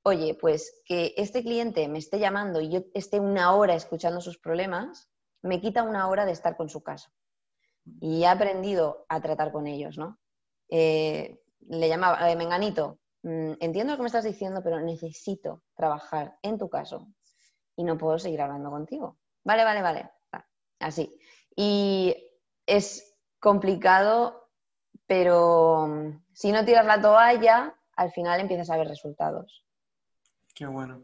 [0.03, 4.39] Oye, pues que este cliente me esté llamando y yo esté una hora escuchando sus
[4.39, 5.09] problemas,
[5.41, 7.09] me quita una hora de estar con su caso.
[8.01, 10.19] Y he aprendido a tratar con ellos, ¿no?
[10.69, 16.37] Eh, le llamaba, eh, Menganito, Mm, entiendo lo que me estás diciendo, pero necesito trabajar
[16.41, 17.07] en tu caso
[17.75, 19.17] y no puedo seguir hablando contigo.
[19.43, 20.11] Vale, vale, vale.
[20.79, 21.19] Así.
[21.55, 22.15] Y
[22.65, 24.49] es complicado,
[25.05, 29.65] pero mm, si no tiras la toalla, al final empiezas a ver resultados.
[30.55, 31.03] Qué bueno.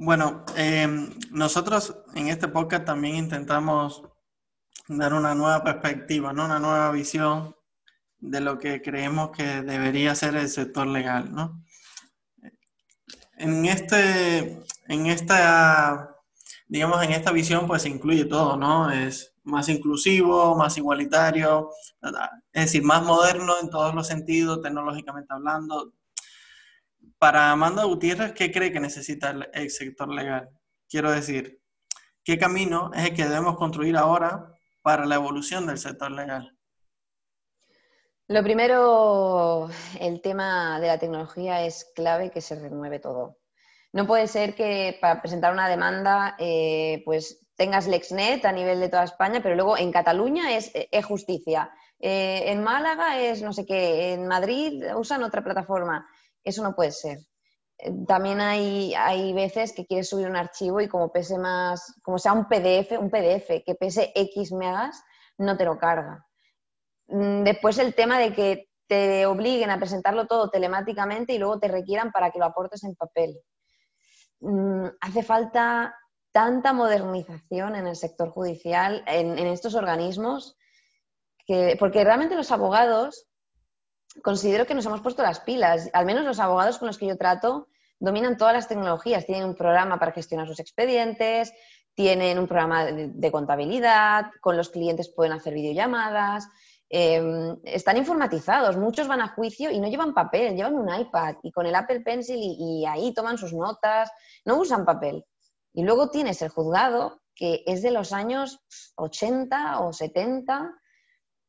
[0.00, 4.04] Bueno, em, nosotros en este podcast también intentamos
[4.86, 6.44] dar una nueva perspectiva, ¿no?
[6.44, 7.56] una nueva visión
[8.20, 11.64] de lo que creemos que debería ser el sector legal, ¿no?
[13.38, 16.16] En, este, en esta,
[16.68, 18.92] digamos, en esta visión pues se incluye todo, ¿no?
[18.92, 21.70] Es más inclusivo, más igualitario,
[22.52, 25.92] es decir, más moderno en todos los sentidos, tecnológicamente hablando.
[27.18, 30.50] Para Amanda Gutiérrez, ¿qué cree que necesita el sector legal?
[30.88, 31.60] Quiero decir,
[32.22, 34.52] ¿qué camino es el que debemos construir ahora
[34.82, 36.56] para la evolución del sector legal?
[38.28, 43.38] Lo primero, el tema de la tecnología es clave que se renueve todo.
[43.92, 48.90] No puede ser que para presentar una demanda eh, pues tengas LexNet a nivel de
[48.90, 51.72] toda España, pero luego en Cataluña es e-justicia.
[51.98, 56.06] Eh, en Málaga es no sé qué, en Madrid usan otra plataforma.
[56.44, 57.18] Eso no puede ser.
[57.78, 62.18] Eh, también hay, hay veces que quieres subir un archivo y como pese más, como
[62.18, 65.02] sea un PDF, un PDF que pese X megas,
[65.38, 66.26] no te lo carga.
[67.08, 71.68] Mm, después el tema de que te obliguen a presentarlo todo telemáticamente y luego te
[71.68, 73.38] requieran para que lo aportes en papel.
[74.40, 75.94] Mm, hace falta
[76.32, 80.56] tanta modernización en el sector judicial, en, estos organismos,
[81.46, 83.26] que, porque realmente los abogados
[84.22, 87.16] considero que nos hemos puesto las pilas, al menos los abogados con los que yo
[87.16, 91.52] trato dominan todas las tecnologías, tienen un programa para gestionar sus expedientes,
[91.94, 96.48] tienen un programa de contabilidad, con los clientes pueden hacer videollamadas,
[96.90, 101.52] Em, están informatizados, muchos van a juicio y no llevan papel, llevan un iPad y
[101.52, 104.10] con el Apple Pencil y, ahí toman sus notas,
[104.46, 105.24] no usan papel.
[105.74, 108.60] Y luego tienes el juzgado, que es de los años
[108.96, 110.74] 80 o 70,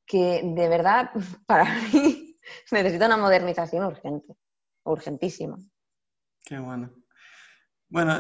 [0.06, 1.12] que de verdad
[1.48, 2.29] para mí
[2.72, 4.36] necesita una modernización urgente,
[4.84, 5.58] urgentísima.
[6.46, 6.92] Qué bueno.
[7.88, 8.20] Bueno,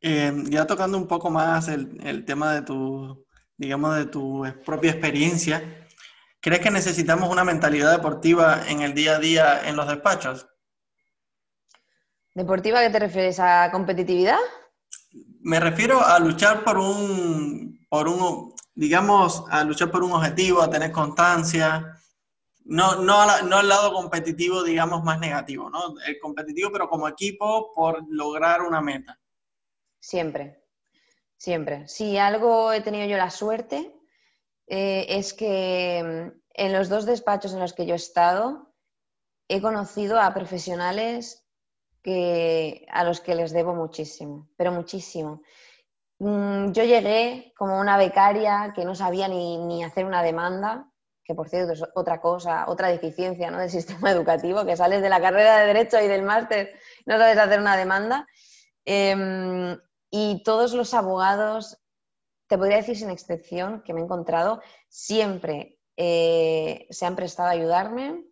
[0.00, 3.26] em, ya tocando un poco más el, el tema de tu,
[3.56, 5.84] digamos, de tu propia experiencia,
[6.44, 10.46] ¿Crees que necesitamos una mentalidad deportiva en el día a día en los despachos?
[12.34, 13.40] ¿Deportiva qué te refieres?
[13.40, 14.36] ¿A competitividad?
[15.40, 20.68] Me refiero a luchar por un, por un, digamos, a luchar por un objetivo, a
[20.68, 21.93] tener constancia.
[22.64, 25.94] No, no, no al lado competitivo, digamos, más negativo, ¿no?
[26.06, 29.20] El competitivo, pero como equipo por lograr una meta.
[30.00, 30.64] Siempre,
[31.36, 31.86] siempre.
[31.88, 33.94] Si algo he tenido yo la suerte
[34.66, 38.74] eh, es que mm, en los dos despachos en los que yo he estado
[39.48, 41.46] he conocido a profesionales
[42.02, 45.42] que, a los que les debo muchísimo, pero muchísimo.
[46.18, 50.90] Mm, yo llegué como una becaria que no sabía ni, hacer una demanda,
[51.24, 53.58] que por cierto es otra cosa, otra deficiencia ¿no?
[53.58, 57.38] del sistema educativo, que sales de la carrera de Derecho y del máster, no sabes
[57.38, 58.26] hacer una demanda.
[58.84, 59.78] Em,
[60.10, 61.78] y todos los abogados
[62.46, 67.52] te podría decir sin excepción que me he encontrado, siempre eh, se han prestado a
[67.52, 68.22] ayudarme,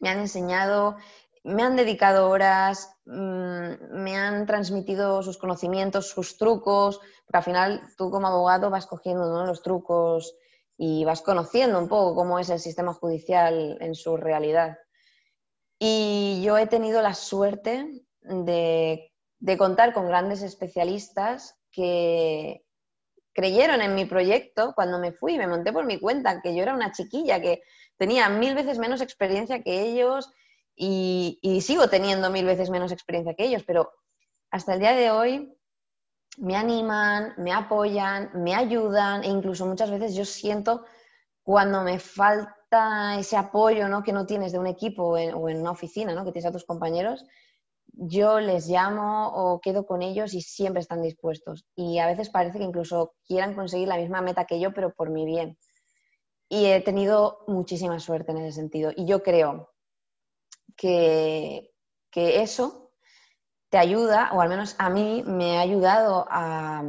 [0.00, 0.96] me han enseñado
[1.42, 7.82] me han dedicado horas, mm, me han transmitido sus conocimientos, sus trucos, porque al final
[7.96, 10.34] tú como abogado vas cogiendo los trucos
[10.82, 14.78] y vas conociendo un poco cómo es el sistema judicial en su realidad.
[15.78, 19.12] Y yo he tenido la suerte de,
[19.58, 22.64] contar con grandes especialistas que
[23.34, 26.72] creyeron en mi proyecto cuando me fui, me monté por mi cuenta, que yo era
[26.72, 27.62] una chiquilla, que
[27.98, 30.32] tenía mil veces menos experiencia que ellos
[30.74, 33.92] y, sigo teniendo mil veces menos experiencia que ellos, pero
[34.50, 35.52] hasta el día de hoy
[36.38, 40.84] me animan, me apoyan, me ayudan e incluso muchas veces yo siento
[41.42, 44.02] cuando me falta ese apoyo ¿no?
[44.02, 46.24] que no tienes de un equipo o en, una oficina, ¿no?
[46.24, 47.24] que tienes a tus compañeros,
[47.92, 51.66] yo les llamo o quedo con ellos y siempre están dispuestos.
[51.74, 55.10] Y a veces parece que incluso quieran conseguir la misma meta que yo, pero por
[55.10, 55.58] mi bien.
[56.48, 58.92] Y he tenido muchísima suerte en ese sentido.
[58.96, 59.70] Y yo creo
[60.76, 61.70] que,
[62.12, 62.89] eso
[63.70, 66.82] te ayuda, o al menos a mí me ha ayudado a,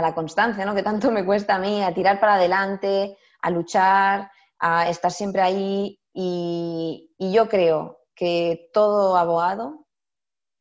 [0.00, 0.76] la constancia, ¿no?
[0.76, 5.42] que tanto me cuesta a mí, a tirar para adelante, a luchar, a estar siempre
[5.42, 5.98] ahí.
[6.12, 9.88] Y, y yo creo que todo abogado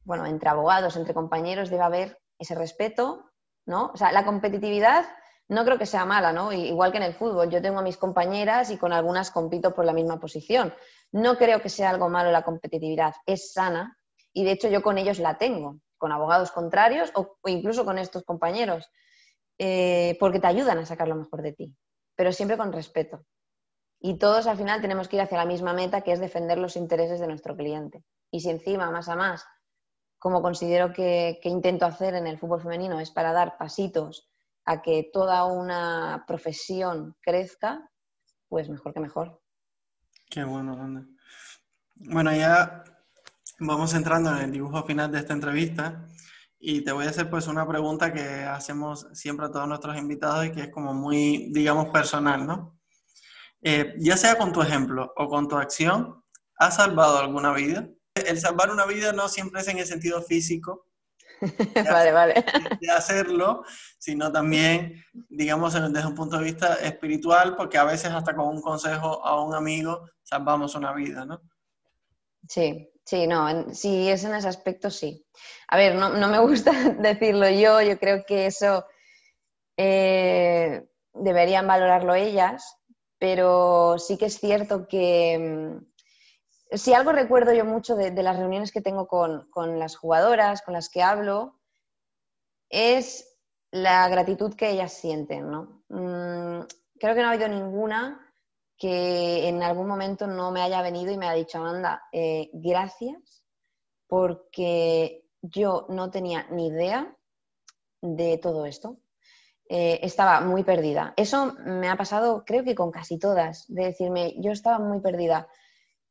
[0.07, 3.29] bueno, entre abogados, entre compañeros, debe haber ese respeto,
[3.65, 3.91] ¿no?
[3.93, 5.05] O sea, la competitividad
[5.49, 6.53] no creo que sea mala, ¿no?
[6.53, 9.83] Igual que en el fútbol, yo tengo a mis compañeras y con algunas compito por
[9.83, 10.73] la misma posición.
[11.11, 13.96] No creo que sea algo malo la competitividad, es sana
[14.38, 18.23] y de hecho yo con ellos la tengo, con abogados contrarios o, incluso con estos
[18.23, 18.88] compañeros,
[19.58, 21.76] eh, porque te ayudan a sacar lo mejor de ti,
[22.15, 23.26] pero siempre con respeto.
[24.00, 26.76] Y todos al final tenemos que ir hacia la misma meta, que es defender los
[26.76, 28.04] intereses de nuestro cliente.
[28.30, 29.43] Y si encima, más a más,
[30.19, 34.30] como considero que, intento hacer en el fútbol femenino, es para dar pasitos
[34.65, 37.89] a que toda una profesión crezca,
[38.50, 39.41] pues mejor que mejor.
[40.30, 41.08] Qué bueno, Amanda.
[41.95, 42.84] Bueno, ya
[43.59, 46.07] vamos entrando en el dibujo final de esta entrevista
[46.59, 50.45] y te voy a hacer pues una pregunta que hacemos siempre a todos nuestros invitados
[50.45, 52.79] y que es como muy, digamos, personal, ¿no?
[53.61, 56.23] Eh, ya sea con tu ejemplo o con tu acción,
[56.57, 57.87] ¿has salvado alguna vida?
[58.25, 60.87] el salvar una vida no siempre es en el sentido físico.
[61.91, 62.45] vale, vale.
[62.81, 63.63] De hacerlo,
[63.99, 68.61] sino también, digamos, desde un punto de vista espiritual, porque a veces hasta con un
[68.61, 71.41] consejo a un amigo salvamos una vida, ¿no?
[72.47, 75.26] Sí, sí, no, si es en ese aspecto, sí.
[75.67, 78.86] A ver, no, me gusta decirlo yo, yo creo que eso
[79.78, 82.78] eh, deberían valorarlo ellas,
[83.19, 88.71] pero sí que es cierto que mm, si algo recuerdo yo mucho de, las reuniones
[88.71, 89.47] que tengo con,
[89.80, 91.60] las jugadoras, con las que hablo,
[92.69, 93.38] es
[93.71, 95.84] la gratitud que ellas sienten, ¿no?
[95.89, 96.62] Mm,
[97.00, 98.26] creo que no ha habido ninguna
[98.77, 103.43] que en algún momento no me haya venido y me haya dicho, Amanda, eh, gracias,
[104.07, 107.15] porque yo no tenía ni idea
[108.01, 108.99] de todo esto.
[109.69, 111.13] Eh, estaba muy perdida.
[111.17, 115.47] Eso me ha pasado, creo que con casi todas, de decirme, yo estaba muy perdida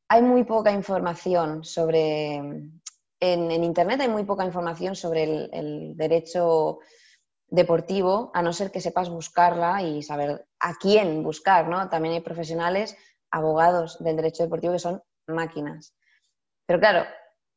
[0.09, 6.79] hay muy poca información sobre, en, Internet hay muy poca información sobre el, derecho
[7.49, 11.89] deportivo, a no ser que sepas buscarla y saber a quién buscar, ¿no?
[11.89, 12.97] También hay profesionales,
[13.31, 15.95] abogados del derecho deportivo que son máquinas.
[16.67, 17.07] Pero claro,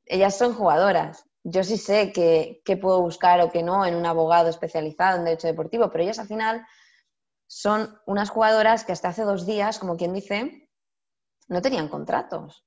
[0.06, 1.26] ellas son jugadoras.
[1.44, 5.48] Yo sí sé qué puedo buscar o qué no en un abogado especializado en derecho
[5.48, 6.66] deportivo, pero ellas al final
[7.48, 10.70] son unas jugadoras que hasta hace dos días, como quien dice,
[11.48, 12.64] no tenían contratos,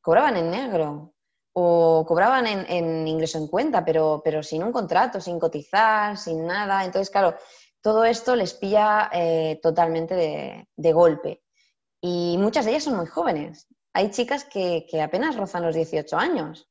[0.00, 1.14] cobraban en negro
[1.52, 6.84] o cobraban en, ingreso en cuenta, pero, pero, sin un contrato, sin cotizar, sin nada.
[6.84, 7.36] Entonces, claro,
[7.80, 10.14] todo esto les pilla eh, totalmente
[10.76, 11.42] de, golpe.
[12.00, 13.66] Y muchas de ellas son muy jóvenes.
[13.92, 16.68] Hay chicas que, apenas rozan los 18 años.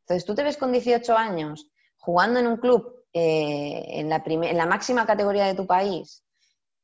[0.00, 4.66] Entonces, tú te ves con 18 años jugando en un club eh, en, en la
[4.66, 6.24] máxima categoría de tu país,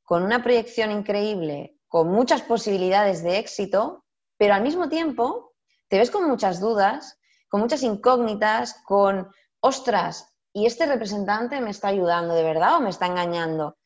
[0.02, 4.04] con una proyección increíble, con muchas posibilidades de éxito,
[4.36, 5.54] pero al mismo tiempo
[5.88, 7.19] te ves con muchas dudas,
[7.50, 9.28] con muchas incógnitas, con,
[9.60, 13.76] ostras, ¿y este representante me está ayudando de verdad o me está engañando?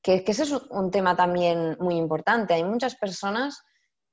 [0.00, 2.54] Que, ese es un tema también muy importante.
[2.54, 3.62] Hay muchas personas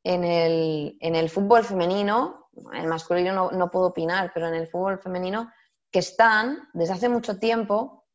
[0.03, 5.51] en el, fútbol femenino, en el masculino no, puedo opinar, pero en el fútbol femenino,
[5.91, 8.05] que están desde hace mucho tiempo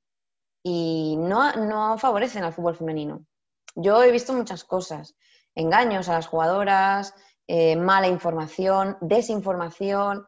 [0.65, 3.25] y no, no favorecen al fútbol femenino.
[3.77, 5.15] Yo he visto muchas cosas,
[5.55, 7.15] engaños a las jugadoras,
[7.53, 10.25] eh, mala información, desinformación,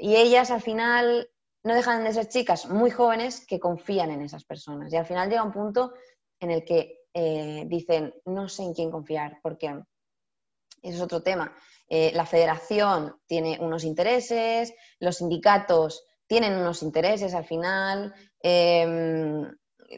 [0.00, 1.30] y ellas al final
[1.62, 4.92] no dejan de ser chicas muy jóvenes que confían en esas personas.
[4.92, 5.92] Y al final llega un punto
[6.40, 11.54] en el que eh, dicen, no sé en quién confiar, porque eso es otro tema.
[11.92, 19.50] eh, la federación tiene unos intereses, los sindicatos tienen unos intereses al final, em,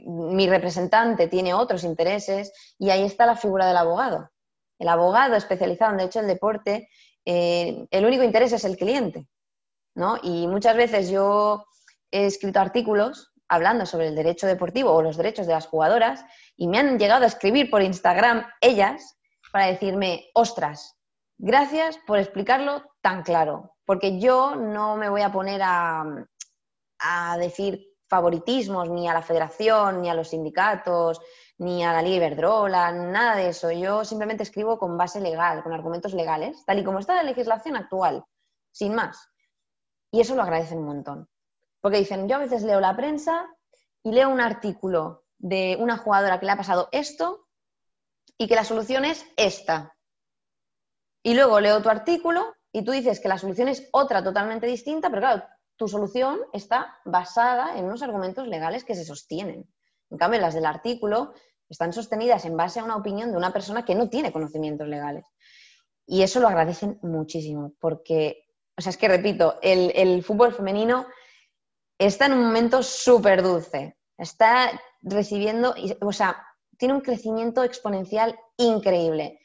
[0.07, 4.31] mi representante tiene otros intereses y ahí está la figura del abogado.
[4.79, 6.89] El abogado especializado en derecho del deporte,
[7.27, 9.29] eh, el único interés es el cliente.
[9.95, 10.19] ¿No?
[10.23, 11.67] Y muchas veces yo
[12.11, 16.25] he escrito artículos hablando sobre el derecho deportivo o los derechos de las jugadoras
[16.57, 19.19] y me han llegado a escribir por Instagram ellas
[19.53, 20.97] para decirme, ostras,
[21.39, 26.05] gracias por explicarlo tan claro, porque yo no me voy a poner a,
[26.99, 31.21] a decir favoritismos ni a la federación, ni a los sindicatos,
[31.59, 33.71] ni a la Liga Iberdrola, nada de eso.
[33.71, 37.77] Yo simplemente escribo con base legal, con argumentos legales, tal y como está la legislación
[37.77, 38.25] actual,
[38.71, 39.32] sin más.
[40.13, 41.29] Y eso lo agradecen un montón.
[41.81, 43.49] Porque dicen, yo a veces leo la prensa
[44.05, 47.49] y leo un artículo de una jugadora que le ha pasado esto
[48.39, 49.97] y que la solución es esta.
[51.25, 55.09] Y luego leo tu artículo y tú dices que la solución es otra totalmente distinta,
[55.09, 55.45] pero claro,
[55.77, 59.69] tu solución está basada en unos argumentos legales que se sostienen.
[60.11, 61.33] En cambio, las del artículo
[61.69, 65.25] están sostenidas en base a una opinión de una persona que no tiene conocimientos legales.
[66.07, 68.45] Y eso lo agradecen muchísimo, porque,
[68.83, 71.07] o sea, es que repito, el, fútbol femenino
[71.97, 73.97] está en un momento súper dulce.
[74.19, 74.73] Está
[75.03, 76.45] recibiendo, o sea,
[76.77, 79.39] tiene un crecimiento exponencial increíble.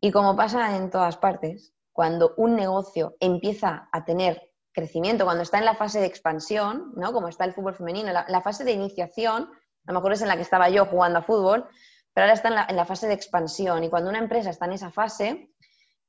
[0.00, 5.58] Y como pasa en todas partes, cuando un negocio empieza a tener crecimiento, cuando está
[5.58, 7.12] en la fase de expansión, ¿no?
[7.12, 9.50] como está el fútbol femenino, la, fase de iniciación,
[9.86, 11.66] a lo mejor es en la que estaba yo jugando a fútbol,
[12.14, 13.82] pero ahora está en la, fase de expansión.
[13.82, 15.50] Y cuando una empresa está en esa fase,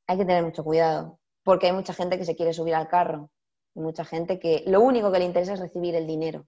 [0.06, 1.20] hay que tener mucho cuidado,
[1.50, 3.32] porque hay mucha gente que se quiere subir al carro,
[3.74, 6.46] y mucha gente que lo único que le interesa es recibir el dinero.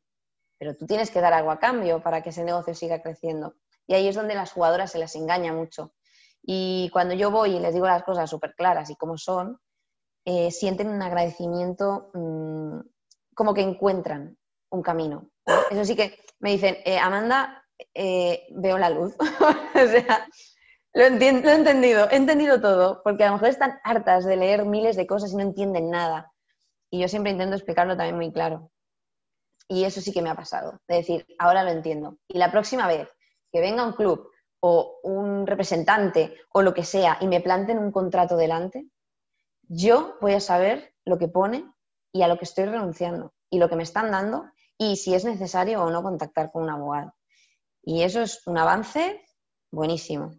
[0.60, 3.56] Pero tú tienes que dar algo a cambio para que ese negocio siga creciendo.
[3.88, 5.95] Y ahí es donde las jugadoras se las engaña mucho.
[6.43, 9.60] Y cuando yo voy y les digo las cosas súper claras y cómo son,
[10.24, 12.82] eh, sienten un agradecimiento mm,
[13.34, 14.38] como que encuentran
[14.70, 15.32] un camino.
[15.72, 19.16] Eso sí que me dicen, eh, Amanda, eh, veo la luz.
[19.74, 20.28] o sea,
[20.94, 24.66] lo, lo, he entendido, he entendido todo, porque a lo mejor están hartas de leer
[24.66, 26.32] miles de cosas y no entienden nada.
[26.89, 28.72] Y yo siempre intento explicarlo también muy claro.
[29.68, 32.18] Y eso sí que me ha pasado, de decir, ahora lo entiendo.
[32.28, 33.08] Y la próxima vez
[33.52, 34.30] que venga un club
[34.60, 38.88] o un representante o lo que sea y me planten un contrato delante,
[39.70, 41.66] yo voy a saber lo que pone
[42.12, 45.24] y a lo que estoy renunciando y lo que me están dando y si es
[45.24, 47.14] necesario o no contactar con un abogado.
[47.82, 49.24] Y eso es un avance
[49.72, 50.36] buenísimo.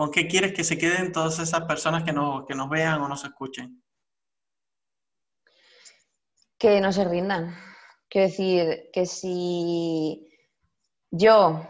[0.00, 2.14] ¿Con qué quieres que se queden todas esas personas que,
[2.48, 3.84] que nos vean o nos escuchen?
[6.56, 7.54] Que no se rindan.
[8.08, 10.26] Quiero decir que si
[11.10, 11.60] yo,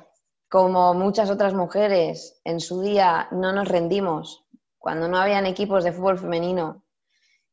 [0.48, 4.46] como muchas otras mujeres, en su día no nos rendimos,
[4.78, 6.84] cuando no habían equipos de fútbol femenino,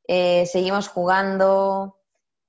[0.08, 2.02] eh, seguimos jugando,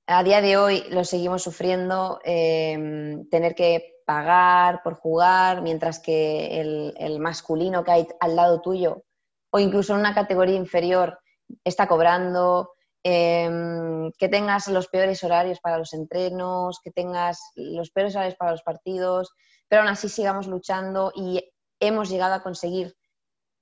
[0.06, 6.58] a día de hoy lo seguimos sufriendo, em, tener que pagar por jugar, mientras que
[6.62, 9.04] el, masculino que hay al lado tuyo,
[9.50, 11.18] o incluso en una categoría inferior,
[11.62, 18.14] está cobrando, em, que tengas los peores horarios para los entrenos, que tengas los peores
[18.14, 19.28] horarios para los partidos,
[19.68, 21.46] pero aún así sigamos luchando y
[21.78, 22.96] hemos llegado a conseguir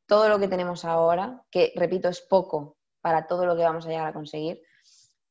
[0.07, 3.89] todo lo que tenemos ahora, que repito, es poco para todo lo que vamos a
[3.89, 4.63] llegar a conseguir.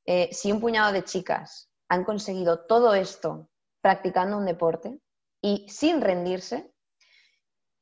[0.06, 3.48] Eh, si un puñado de chicas han conseguido todo esto
[3.80, 5.00] practicando un deporte
[5.46, 6.74] y sin rendirse,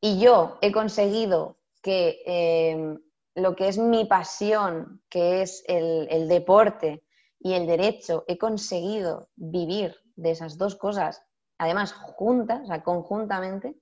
[0.01, 2.97] y yo he conseguido que eh,
[3.35, 7.05] lo que es mi pasión, que es el, deporte
[7.39, 11.23] y el derecho, he conseguido vivir de esas dos cosas,
[11.57, 13.77] además juntas, o sea, conjuntamente,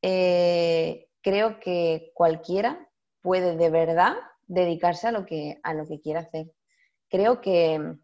[0.00, 2.88] eh, creo que cualquiera
[3.22, 4.14] puede de verdad
[4.46, 6.52] dedicarse a lo que, a lo que quiera hacer.
[7.08, 7.96] Creo que,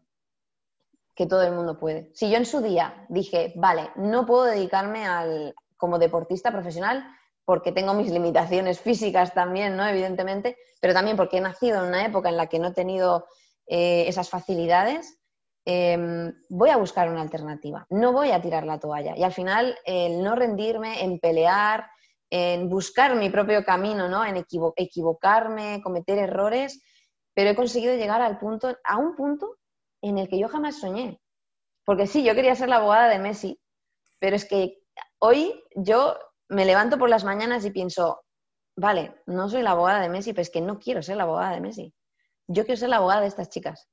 [1.21, 2.09] que todo el mundo puede.
[2.15, 7.05] Si yo en su día dije, vale, no puedo dedicarme al, como deportista profesional
[7.45, 9.85] porque tengo mis limitaciones físicas también, ¿no?
[9.85, 13.27] Evidentemente, pero también porque he nacido en una época en la que no he tenido
[13.67, 15.19] eh, esas facilidades,
[15.63, 19.15] em, voy a buscar una alternativa, no voy a tirar la toalla.
[19.15, 21.85] Y al final, el no rendirme, en pelear,
[22.31, 24.25] en buscar mi propio camino, ¿no?
[24.25, 24.43] En
[24.75, 26.81] equivocarme, cometer errores,
[27.35, 29.60] pero he conseguido llegar al punto, a un punto
[30.01, 31.21] en el que yo jamás soñé.
[31.85, 33.59] Porque sí, yo quería ser la abogada de Messi,
[34.19, 34.83] pero es que
[35.19, 38.23] hoy yo me levanto por las mañanas y pienso,
[38.75, 41.53] vale, no soy la abogada de Messi, pero es que no quiero ser la abogada
[41.53, 41.93] de Messi.
[42.47, 43.87] Yo quiero ser la abogada de estas chicas.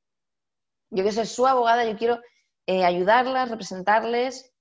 [0.91, 2.21] Yo quiero ser su abogada, yo quiero
[2.67, 4.53] eh, ayudarlas, representarles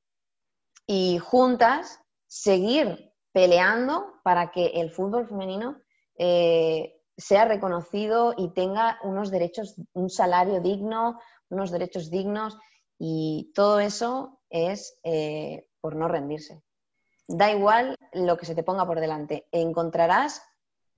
[0.86, 5.82] y juntas seguir peleando para que el fútbol femenino
[6.18, 11.20] eh, sea reconocido y tenga unos derechos, un salario digno,
[11.50, 12.58] unos derechos dignos
[13.00, 16.62] y todo eso es eh, por no rendirse.
[17.28, 20.42] Da igual lo que se te ponga por delante, encontrarás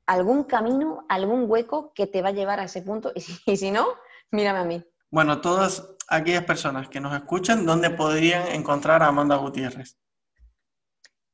[0.05, 3.11] algún camino, algún hueco que te va a llevar a ese punto
[3.45, 3.87] y si, no,
[4.31, 4.83] mírame a mí.
[5.11, 9.97] Bueno, todas aquellas personas que nos escuchan, ¿dónde podrían encontrar a Amanda Gutiérrez?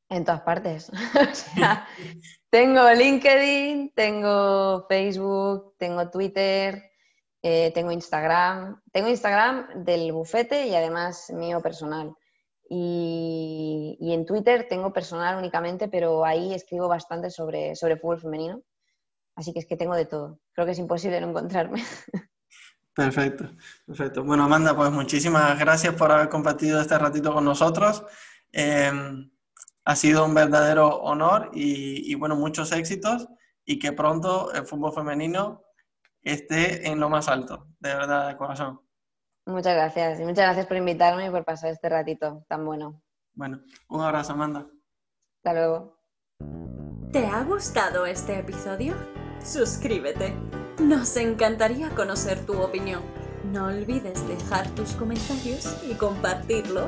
[0.10, 0.92] En todas partes.
[2.50, 6.92] tengo LinkedIn, tengo Facebook, tengo Twitter,
[7.48, 8.82] eh, tengo Instagram.
[8.92, 12.12] Tengo Instagram del bufete y además mío personal.
[12.68, 18.64] Y, en Twitter tengo personal únicamente, pero ahí escribo bastante sobre, sobre fútbol femenino.
[19.36, 20.40] Así que es que tengo de todo.
[20.54, 21.84] Creo que es imposible no encontrarme.
[22.96, 23.52] Perfecto,
[23.86, 24.24] perfecto.
[24.24, 28.06] Bueno, Amanda, pues muchísimas gracias por haber compartido este ratito con nosotros.
[28.54, 29.30] Em,
[29.84, 33.28] ha sido un verdadero honor y, y, bueno, muchos éxitos
[33.66, 35.65] y que pronto el fútbol femenino
[36.26, 38.82] esté en lo más alto, de verdad, de corazón.
[39.46, 40.20] Muchas gracias.
[40.20, 43.02] Y muchas gracias por invitarme y por pasar este ratito tan bueno.
[43.34, 44.68] Bueno, un abrazo, Amanda.
[45.38, 46.00] Hasta luego.
[47.12, 48.96] ¿Te ha gustado este episodio?
[49.44, 50.34] Suscríbete.
[50.80, 53.02] Nos encantaría conocer tu opinión.
[53.52, 56.88] No olvides dejar tus comentarios y compartirlo